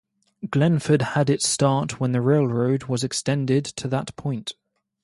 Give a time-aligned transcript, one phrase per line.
[0.47, 4.53] Glenford had its start when the railroad was extended to that point.